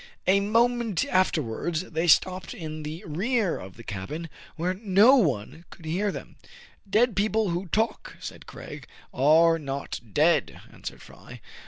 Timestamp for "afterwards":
1.05-1.81